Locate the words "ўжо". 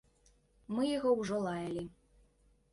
1.21-1.43